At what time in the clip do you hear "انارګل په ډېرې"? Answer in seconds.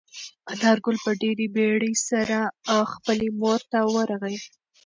0.53-1.45